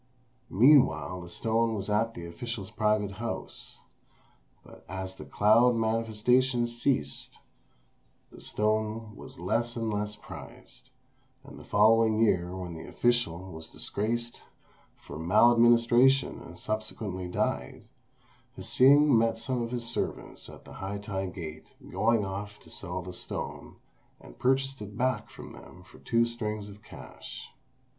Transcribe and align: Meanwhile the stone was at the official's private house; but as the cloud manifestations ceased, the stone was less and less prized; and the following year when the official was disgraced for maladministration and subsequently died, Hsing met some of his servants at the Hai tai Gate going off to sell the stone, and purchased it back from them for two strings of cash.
Meanwhile 0.49 1.21
the 1.21 1.29
stone 1.29 1.75
was 1.75 1.87
at 1.87 2.15
the 2.15 2.25
official's 2.25 2.71
private 2.71 3.11
house; 3.21 3.81
but 4.63 4.83
as 4.89 5.15
the 5.17 5.25
cloud 5.25 5.75
manifestations 5.75 6.75
ceased, 6.81 7.37
the 8.31 8.41
stone 8.41 9.15
was 9.15 9.37
less 9.39 9.75
and 9.75 9.93
less 9.93 10.15
prized; 10.15 10.89
and 11.43 11.59
the 11.59 11.63
following 11.63 12.17
year 12.17 12.57
when 12.57 12.73
the 12.73 12.87
official 12.87 13.51
was 13.51 13.69
disgraced 13.69 14.41
for 14.97 15.19
maladministration 15.19 16.41
and 16.41 16.57
subsequently 16.57 17.27
died, 17.27 17.87
Hsing 18.57 19.15
met 19.15 19.37
some 19.37 19.61
of 19.61 19.69
his 19.69 19.85
servants 19.85 20.49
at 20.49 20.65
the 20.65 20.73
Hai 20.73 20.97
tai 20.97 21.27
Gate 21.27 21.67
going 21.91 22.25
off 22.25 22.57
to 22.61 22.71
sell 22.71 23.03
the 23.03 23.13
stone, 23.13 23.75
and 24.19 24.39
purchased 24.39 24.81
it 24.81 24.97
back 24.97 25.29
from 25.29 25.51
them 25.53 25.83
for 25.83 25.99
two 25.99 26.25
strings 26.25 26.69
of 26.69 26.81
cash. 26.81 27.49